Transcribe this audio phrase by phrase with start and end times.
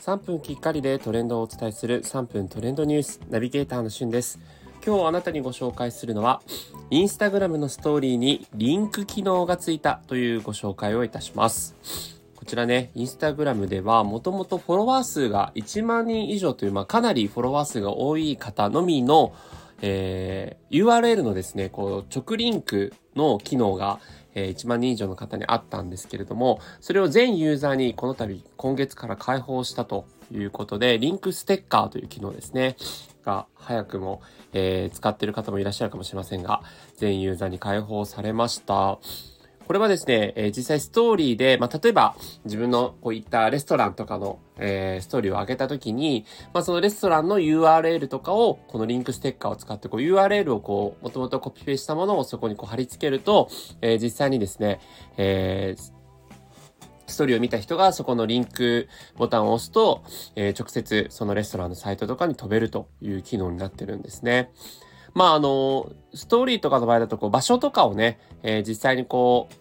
[0.00, 4.40] 3分きっかりでトレンドをお伝えする3分トレンドニュースナビゲーターのしゅんです。
[4.84, 6.40] 今日あなたにご紹介するのは、
[6.88, 11.74] インスタグラムのストーリーにリンク機能がついたというご紹介をいたします。
[12.34, 19.34] こちらね、インスタグラムではもともとフォロワー数が1万人以上という、まあ、かなりフォロワー数が多い方のみの、
[19.82, 24.00] えー、URL のですね、こう、直リンクの機能が、
[24.34, 32.76] えー、1万人以上の方にあったんですけれども、それを全ユーザーにこの度今月から開放したということで、リンクステッカーという機能ですね。
[33.24, 36.62] が早くも、えー、使ってる方もいらっしゃるかもしれませんが、
[36.96, 38.98] 全ユーザーに開放されました。
[39.70, 53.48] これはですね、えー、実際ストーリーで、まあ、例えば自分のこういったレストランとかの、えー、ストーリーを上げたときに、まあ、そのレストランの URL とかを、このリンクステッカーを使って、こう URL をこう、もともとコピペしたものをそこにこう貼り付けると、
[53.80, 54.80] えー、実際にですね、
[55.16, 55.92] えー、
[57.06, 60.02] ストーリーを見た人がそこのリンクボタンを押すと、
[60.34, 64.50] えー、直接そのレストランのサイトとかに飛べるという機能になってるんですね。
[65.14, 69.54] まああの、ストーリーとかの場合だとこう場所とかをね、えー、実際にこう、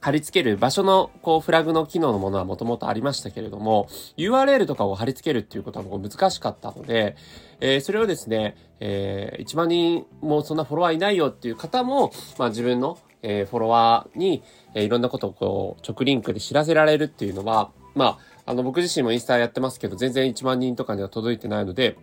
[0.00, 7.16] 貼り付ける場所のこうフラグの機能のものはもともとありましたけれども、URL とかを貼り付けるっていうことはもう難しかったので、
[7.60, 21.96] えー、それをですね、えー、1万人もそんなフォロワーいないよっていう方も、まあ自分の、えー、フォロワーに、えー、いろんなことをこう直リンクで知らせられるっていうのは、まあ、あの僕自身もインスタやってますけど、全然1万人とかには届いてないので、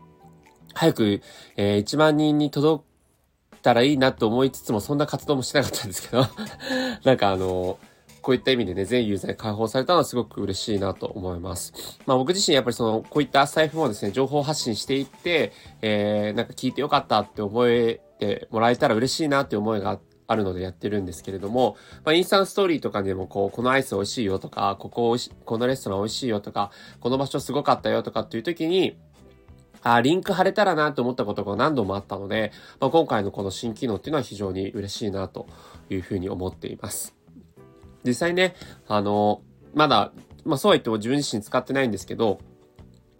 [0.73, 1.21] 早く、
[1.55, 2.83] えー、1万人に届
[3.63, 6.27] たらいいなと思いつつも、そんな活動もしてなかったんですけど
[7.03, 7.79] なんかあの
[8.21, 11.73] こういった意味でね、全ユーザーに開放されたのはすごく嬉しいなと思います。
[12.05, 15.51] まあ僕自身やっぱりその、こういった財布もですね、情報発信していって、
[15.81, 28.95] えー、なんか聞いてよかったって思えてもらえたら嬉しいなって思いがあるのでやってるんですけれども、まあ、インスタンストーリーとかでもこう、このアイス美味しいよとか、ここ美味し、このレストラン美味しいよとか、この場所すごかったよとかっていう時に、
[29.83, 35.47] あリンク貼れたらなと思ったことが何度もあったので、まあ、今回のこの新機能っていうのは非常に嬉しいなと
[35.89, 37.15] いうふうに思っています。
[38.05, 38.55] 実際ね、
[38.87, 39.41] あの、
[39.73, 40.11] まだ、
[40.45, 42.39] まあそうは言っても自分自身使ってないんですけど、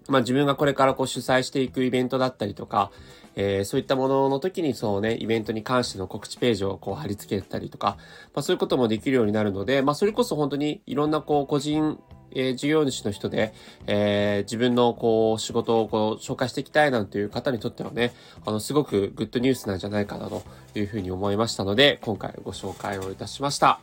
[0.10, 2.92] まあ自分がこれからこう主催していくイベントだったりとか、
[3.36, 7.98] えー、そういったものの時にそうね、イベントに関しての告知ページをこう貼り付けたりとか、
[8.34, 12.00] まあそういうこともできるようになるので、まあそれこそ本当にいろんなこう個人
[12.36, 13.54] えー、事業主の人で、
[13.88, 18.14] えー、自分のこう仕事をこう紹介していきたいなんていう方にとってはね、
[18.46, 20.44] あの、すごくグッドニュースなんじゃないかなと
[20.76, 23.80] いうふうに思いましたので、今回ご紹介をいたしました。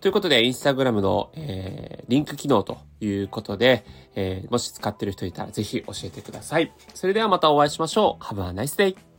[0.00, 6.72] ということで、インスタグラムの、えー、リンク機能ということで、えー、もし使ってる人いたらぜひ教えてください。
[6.94, 8.24] それではまたお会いしましょう。
[8.24, 9.09] Have a nice day!